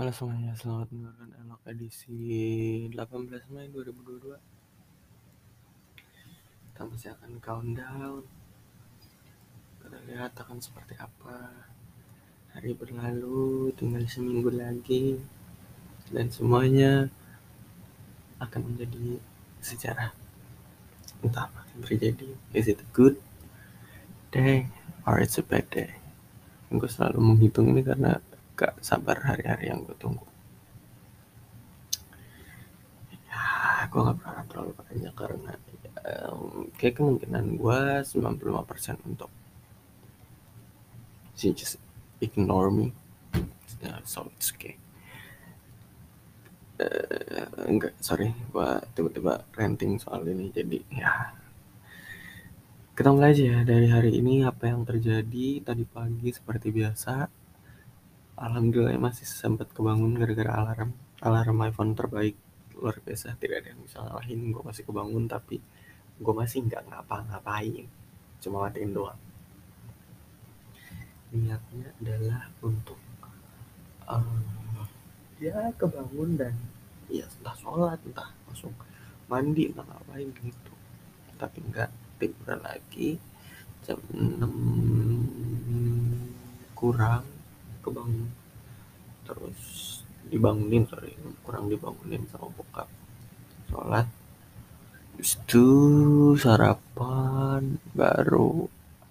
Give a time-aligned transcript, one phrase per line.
[0.00, 4.32] Halo semuanya, selamat mendengarkan Elok edisi 18 Mei 2022
[6.72, 8.24] Kita masih akan countdown.
[9.76, 11.52] Kita lihat akan seperti apa
[12.56, 15.20] Hari berlalu, tinggal seminggu lagi
[16.08, 17.12] Dan semuanya
[18.40, 19.20] akan menjadi
[19.60, 20.16] sejarah.
[21.20, 22.40] Entah apa yang terjadi.
[22.56, 23.20] Is it a good
[24.32, 24.64] day
[25.04, 25.92] or it's a bad day?
[26.72, 28.16] Gue selalu menghitung ini karena
[28.60, 30.28] gak sabar hari-hari yang gue tunggu.
[33.32, 35.52] Ya gue gak berharap terlalu banyak karena
[36.04, 39.32] um, kayak kemungkinan gue 95% untuk
[41.32, 41.80] she just
[42.20, 42.92] ignore me.
[43.80, 44.76] Uh, so it's okay.
[46.76, 51.12] Uh, enggak sorry gue tiba-tiba ranting soal ini jadi ya
[52.96, 57.39] kita mulai aja ya dari hari ini apa yang terjadi tadi pagi seperti biasa
[58.40, 60.96] alhamdulillah masih sempat kebangun gara-gara alarm.
[61.20, 62.40] Alarm iPhone terbaik
[62.72, 63.36] luar biasa.
[63.36, 65.60] Tidak ada yang bisa ngalahin gue masih kebangun tapi
[66.16, 67.84] gue masih nggak ngapa-ngapain.
[68.40, 69.20] Cuma matiin doang.
[71.30, 72.96] Niatnya adalah untuk
[74.08, 74.40] uh,
[75.38, 76.56] ya kebangun dan
[77.12, 78.72] ya entah sholat entah langsung
[79.28, 80.72] mandi entah ngapain gitu.
[81.36, 83.20] Tapi nggak tidur lagi.
[83.80, 84.44] Jam 6
[86.76, 87.39] kurang
[87.80, 88.28] kebangun.
[89.24, 89.60] Terus
[90.30, 92.88] dibangunin sorry kurang dibangunin sama bokap.
[93.70, 94.06] Sholat.
[95.20, 95.68] Habis itu
[96.40, 98.64] sarapan baru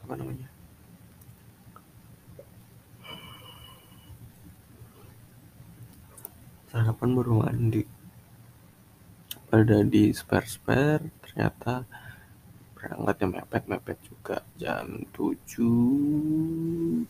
[0.06, 0.50] apa namanya?
[6.70, 7.84] Sarapan baru mandi.
[9.50, 11.86] Pada di spare spare ternyata
[12.74, 14.38] berangkatnya mepet mepet juga.
[14.58, 17.06] Jam 7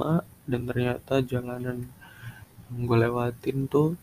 [0.00, 1.84] 5 dan ternyata jalanan
[2.70, 3.94] yang gue lewatin tuh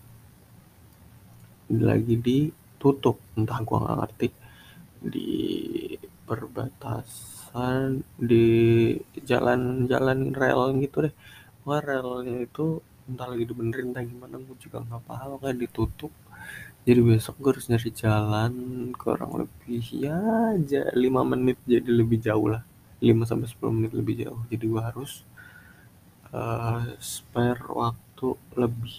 [1.72, 3.18] lagi ditutup.
[3.36, 4.28] Entah gue nggak ngerti.
[4.98, 5.30] Di
[6.28, 8.48] perbatasan di
[9.24, 11.14] jalan-jalan rel gitu deh.
[11.68, 15.40] Wah relnya itu entah lagi dibenerin entah gimana gue juga nggak paham.
[15.40, 16.14] Kayak ditutup.
[16.88, 18.54] Jadi besok gue harus nyari jalan
[18.96, 20.16] kurang lebih ya
[20.56, 20.88] aja.
[20.96, 22.64] 5 menit jadi lebih jauh lah.
[23.04, 24.42] 5 sampai 10 menit lebih jauh.
[24.48, 25.28] Jadi gue harus
[26.34, 28.28] uh, spare waktu
[28.58, 28.98] lebih.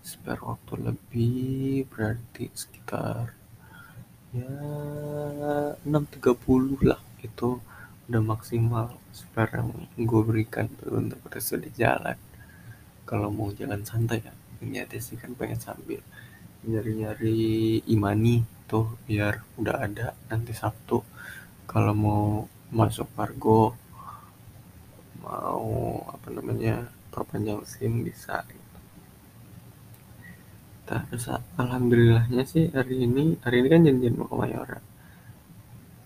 [0.00, 3.34] Spare waktu lebih berarti sekitar
[4.36, 4.52] ya
[5.82, 7.58] 6.30 lah itu
[8.06, 12.14] udah maksimal spare yang gue berikan untuk rest di jalan.
[13.08, 14.32] Kalau mau jalan santai ya
[14.62, 16.00] niatnya sih kan pengen sambil
[16.66, 21.02] nyari-nyari imani tuh biar udah ada nanti Sabtu.
[21.66, 22.24] Kalau mau
[22.70, 23.85] masuk Pargo
[25.26, 25.66] mau
[26.14, 26.74] apa namanya
[27.12, 28.78] perpanjang SIM bisa gitu.
[30.86, 31.26] Terus
[31.58, 34.80] alhamdulillahnya sih hari ini hari ini kan janjian mau ke Mayora.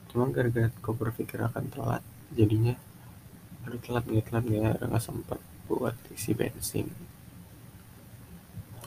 [0.09, 2.75] Cuma gara-gara gue berpikir akan telat jadinya
[3.66, 6.88] aduh telat nggak telat nggak nggak sempat buat isi bensin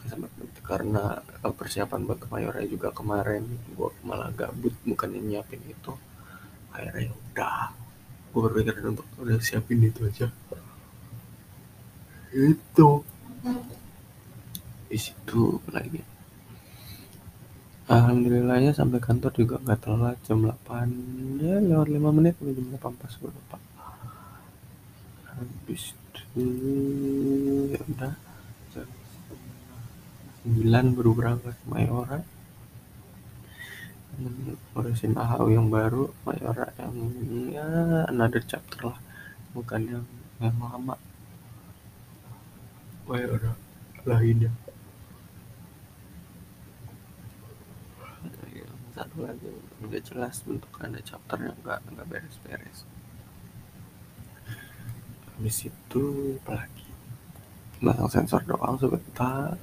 [0.03, 0.31] sempat
[0.65, 1.23] karena
[1.59, 3.43] persiapan buat ke Mayora juga kemarin
[3.77, 5.93] gue malah gabut bukannya nyiapin itu
[6.73, 7.82] akhirnya ya udah
[8.33, 10.27] gue berpikiran untuk udah siapin itu aja.
[12.33, 13.05] Itu.
[14.89, 16.01] Di situ lagi.
[17.93, 20.17] Alhamdulillahnya sampai kantor juga nggak telat.
[20.25, 23.57] Jam 8 ya lewat 5 menit udah jam 8 pas gue lupa.
[25.29, 26.41] Habis itu
[27.69, 28.13] ya udah.
[28.73, 28.89] Jam
[30.49, 32.25] 9 baru berangkat Mayora
[34.21, 36.93] ngurusin AHU yang baru Mayora yang
[37.49, 37.65] ya
[38.09, 38.99] another chapter lah.
[39.53, 40.05] Bukan yang
[40.37, 40.95] yang lama.
[43.09, 43.53] Mayora
[44.05, 44.51] lainnya
[48.53, 49.49] yang satu lagi.
[49.81, 52.85] Udah jelas bentukannya chapternya nggak nggak beres-beres.
[55.33, 56.03] Habis itu
[56.45, 56.87] apa lagi?
[57.83, 59.57] Pasang sensor doang sebentar.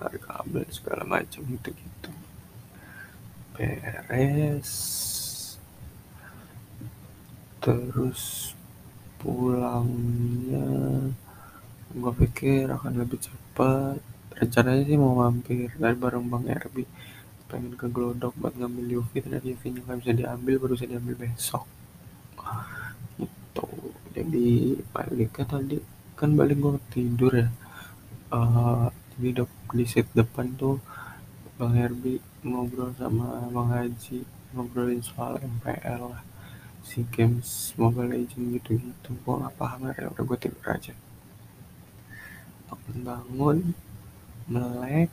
[0.00, 2.10] Dari kabel segala macam gitu gitu
[3.60, 4.72] beres
[7.60, 8.56] terus
[9.20, 10.64] pulangnya
[11.92, 14.00] gue pikir akan lebih cepat.
[14.32, 16.84] Rencananya sih mau mampir dari bareng bang Erbi
[17.50, 21.64] pengen ke Glodok buat ngambil UV ternyata nya nggak bisa diambil baru bisa diambil besok.
[23.20, 23.68] Gitu.
[24.16, 24.48] Jadi
[24.94, 25.76] baliknya tadi
[26.16, 27.48] kan balik gue tidur ya.
[28.30, 29.44] Uh, jadi
[29.76, 30.78] di seat depan tuh
[31.60, 34.24] bang Herbi ngobrol sama bang Haji
[34.56, 36.24] ngobrolin soal MPL lah
[36.80, 39.12] si games Mobile Legends gitu-gitu.
[39.20, 40.08] Gue gak paham ya.
[40.08, 40.96] Udah gue tidur aja.
[43.04, 43.76] Bangun
[44.48, 45.12] melek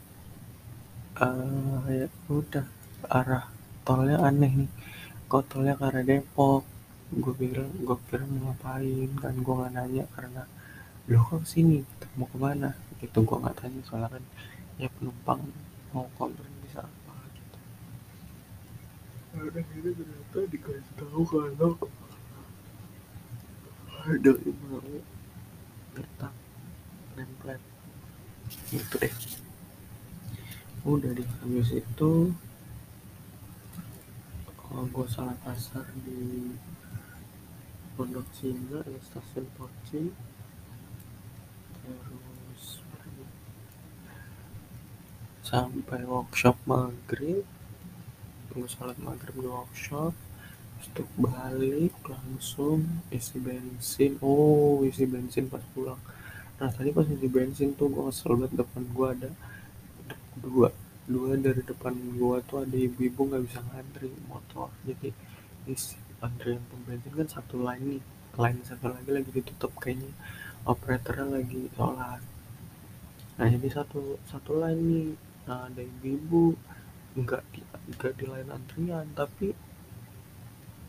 [1.19, 2.65] uh, ya udah
[3.11, 3.51] arah
[3.83, 4.71] tolnya aneh nih.
[5.27, 6.63] Kok tolnya ke arah Depok?
[7.11, 9.35] Gue pikir gue pikir mau ngapain kan?
[9.35, 10.47] Gue nggak nanya karena
[11.11, 11.83] lo kok sini
[12.15, 12.71] mau ke mana?
[13.03, 14.23] Gitu gue nggak tanya soalnya kan
[14.79, 15.43] ya penumpang
[15.95, 17.57] mau komplain bisa apa gitu
[19.37, 21.75] ada ini ternyata dikasih tahu kalau
[24.07, 24.79] ada yang mau
[25.91, 26.33] gertak
[27.17, 27.65] template.
[28.71, 29.15] Gitu deh.
[30.87, 32.11] Udah di habis itu
[34.55, 36.53] kalau gue salah pasar di
[37.97, 40.13] Pondok Cina di stasiun Poci
[41.83, 42.26] terus
[45.47, 47.47] sampai workshop maghrib.
[48.51, 50.11] Tunggu sholat maghrib di workshop.
[50.83, 54.19] Untuk balik langsung isi bensin.
[54.19, 55.99] Oh isi bensin pas pulang.
[56.59, 59.29] Nah tadi pas isi bensin tuh gue kesel depan gue ada
[60.37, 60.69] dua
[61.07, 64.67] dua dari depan gua tuh ada ibu-ibu nggak bisa ngantri motor.
[64.83, 65.15] Jadi
[65.71, 68.03] isi antrian pom bensin kan satu line nih.
[68.35, 70.11] Line satu lagi lagi ditutup kayaknya.
[70.67, 72.21] Operatornya lagi sholat.
[73.39, 75.07] Nah jadi satu satu line nih
[75.47, 76.59] nah ada ibu-ibu
[77.17, 77.61] nggak di
[77.95, 79.55] nggak di line antrian tapi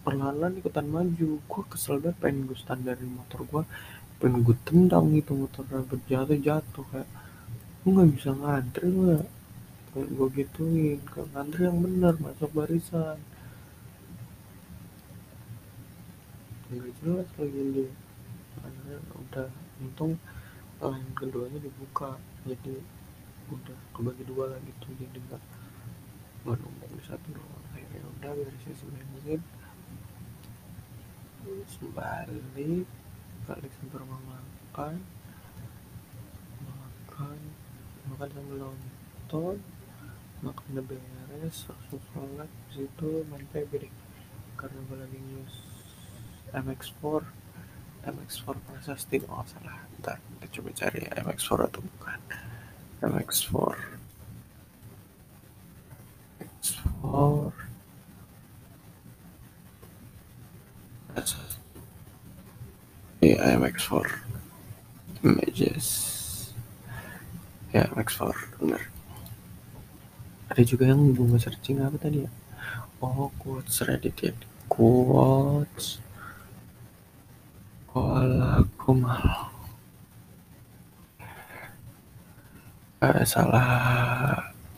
[0.02, 1.30] perlahan-lahan ikutan maju.
[1.46, 3.62] Gua kesel banget pengen gue standarin motor gua
[4.18, 7.08] pengen gue tendang gitu motor berjatuh jatuh kayak
[7.86, 9.18] lu nggak bisa ngantri ya
[9.94, 10.98] kayak gue gituin.
[11.06, 13.18] Ke ngantri yang bener masuk barisan.
[16.68, 17.90] Nggak jelas lagi dia.
[19.22, 19.48] Udah
[19.80, 20.12] untung
[20.82, 22.18] lain keduanya dibuka.
[22.48, 22.97] Jadi
[23.48, 25.42] udah kebagi dua lah gitu jadi nggak
[26.48, 27.64] nggak di satu doang.
[27.74, 29.40] Akhirnya udah dari sisi bensin
[31.38, 31.72] terus
[33.48, 34.94] balik sampai makan.
[36.64, 37.38] Makan
[38.12, 39.56] makan sambil nonton.
[40.44, 42.50] Makan udah beres langsung sholat.
[42.72, 43.88] Situ main PB
[44.58, 45.54] karena gue lagi news
[46.50, 47.22] MX4
[48.08, 49.84] MX4 Prasasti oh salah.
[50.00, 52.20] Ntar kita coba cari ya MX4 atau bukan
[53.02, 53.74] MX4
[57.02, 57.58] MX4
[63.28, 64.06] ya MX4
[65.26, 65.86] images.
[67.74, 68.82] Ya MX4 bener.
[70.48, 72.30] Ada juga yang gue searching apa tadi ya?
[73.02, 74.32] Oh quotes reddit ya.
[74.70, 76.00] Quotes.
[77.92, 79.47] Walakumal
[83.02, 83.66] uh, salah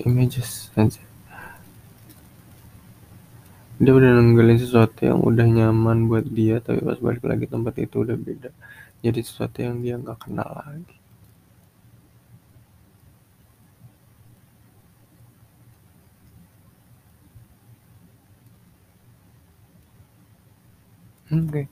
[0.04, 1.00] images aja
[3.80, 7.96] dia udah nungguin sesuatu yang udah nyaman buat dia tapi pas balik lagi tempat itu
[8.04, 8.50] udah beda.
[9.00, 10.96] Jadi sesuatu yang dia nggak kenal lagi.
[21.30, 21.40] Oke.
[21.48, 21.64] Okay.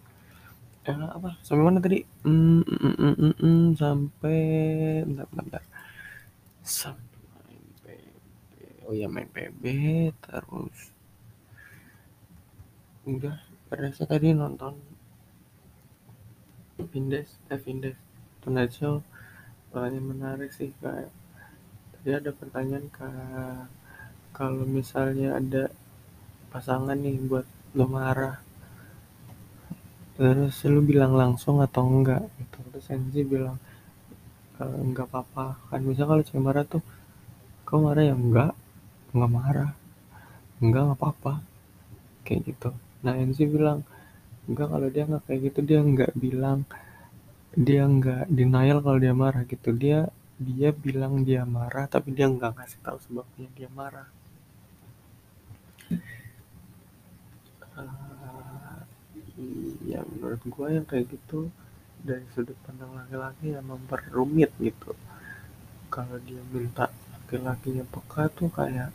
[0.88, 1.30] eh, apa?
[1.44, 1.98] Sampai mana tadi?
[2.24, 4.38] Mm, mm, mm, mm, mm, sampai
[5.06, 5.62] bentar, bentar, bentar.
[6.68, 7.84] Main PB
[8.84, 9.62] oh ya main PB
[10.20, 10.78] terus.
[13.08, 13.36] Udah
[13.72, 14.76] beresnya tadi nonton
[16.92, 17.96] Vindes eh Vindes
[18.44, 19.00] Tonight Show
[19.72, 21.08] pertanyaan menarik sih kayak
[21.92, 23.08] tadi ada pertanyaan ke
[24.36, 25.72] kalau misalnya ada
[26.52, 27.46] pasangan nih buat
[27.76, 28.36] lo marah
[30.16, 32.58] terus lu bilang langsung atau enggak gitu.
[32.72, 33.56] Terus Sensi bilang
[34.66, 35.60] enggak apa-apa.
[35.70, 36.82] Kan bisa kalau cewek marah tuh
[37.68, 38.14] kau marah ya?
[38.18, 38.52] Enggak
[39.14, 39.70] enggak marah.
[40.62, 41.32] Enggak enggak apa-apa.
[42.26, 42.70] Kayak gitu.
[43.04, 43.86] Nah Enzi bilang
[44.50, 46.58] enggak kalau dia enggak kayak gitu dia enggak bilang
[47.54, 49.70] dia enggak denial kalau dia marah gitu.
[49.74, 54.08] Dia dia bilang dia marah tapi dia enggak ngasih tahu sebabnya dia marah.
[57.78, 58.82] Uh,
[59.86, 61.46] ya menurut gue yang kayak gitu
[62.02, 64.94] dari sudut pandang laki-laki yang memperrumit gitu.
[65.90, 68.90] Kalau dia minta laki-lakinya peka tuh kayak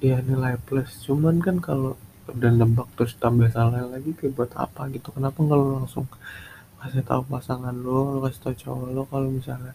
[0.00, 1.04] ya nilai plus.
[1.04, 5.12] Cuman kan kalau udah nebak terus tambah salah lagi kayak buat apa gitu?
[5.12, 6.06] Kenapa nggak lo langsung
[6.78, 9.74] kasih tahu pasangan lo lo kasih tahu cowok lo kalau misalnya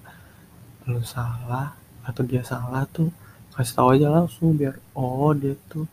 [0.88, 1.76] lo salah
[2.08, 3.12] atau dia salah tuh
[3.56, 5.84] kasih tahu aja langsung biar oh dia tuh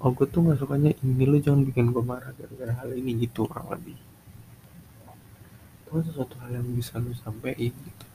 [0.00, 3.44] oh gue tuh gak sukanya ini lu jangan bikin gue marah gara-gara hal ini gitu
[3.44, 3.96] kurang lebih.
[5.84, 8.06] Itu kan sesuatu hal yang bisa lu sampein gitu.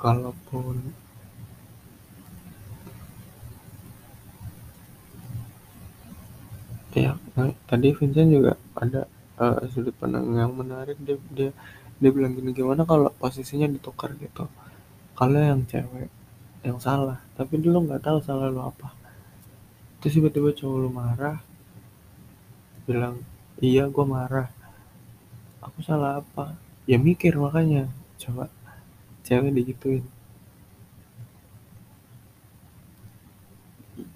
[0.00, 0.76] Kalaupun
[6.96, 9.04] ya nah, tadi Vincent juga ada
[9.36, 10.96] uh, sudut pandang yang menarik.
[11.04, 11.50] Dia dia
[12.00, 14.48] dia bilang gini gimana kalau posisinya ditukar gitu?
[15.12, 16.08] Kalau yang cewek
[16.64, 19.05] yang salah tapi dulu nggak tahu salah lu apa
[20.06, 21.42] terus tiba-tiba cowok lu marah.
[22.86, 23.26] Bilang
[23.58, 24.46] iya gue marah.
[25.58, 26.54] Aku salah apa?
[26.86, 28.46] Ya mikir makanya coba
[29.26, 30.06] cewek digituin.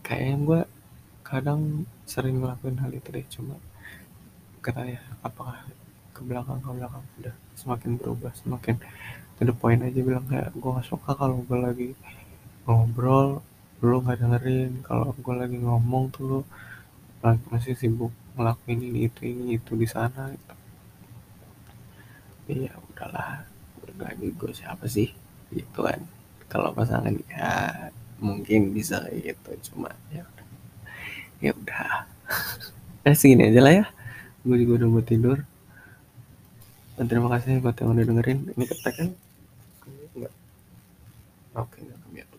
[0.07, 0.61] Kayaknya gue
[1.27, 3.59] kadang sering ngelakuin hal itu deh cuma
[4.63, 5.59] kata ya apakah
[6.15, 8.79] ke belakang ke belakang udah semakin berubah semakin
[9.43, 11.91] the point aja bilang kayak gue gak suka kalau gue lagi
[12.63, 13.43] ngobrol
[13.81, 14.85] lu gak dengerin.
[14.85, 16.41] Kalau gue lagi ngomong tuh lu
[17.53, 20.55] masih sibuk ngelakuin ini itu ini itu di sana gitu.
[22.67, 23.45] ya udahlah.
[24.01, 25.09] Lagi gue siapa sih?
[25.53, 26.01] Gitu kan.
[26.51, 27.53] Kalau pasangan ya
[28.21, 29.51] mungkin bisa gitu.
[29.73, 30.47] Cuma ya udah.
[31.41, 31.93] Ya udah.
[33.01, 33.87] Eh segini aja lah ya.
[34.45, 35.41] Gue juga udah mau tidur.
[37.01, 38.39] Dan terima kasih buat yang udah dengerin.
[38.53, 39.09] Ini ketek kan?
[41.57, 42.30] Oke enggak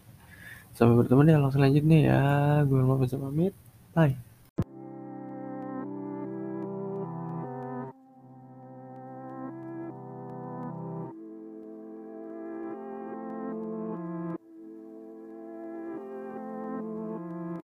[0.81, 2.21] sampai bertemu di alam selanjutnya ya.
[2.65, 3.53] Gue mau pamit.
[3.93, 4.30] Bye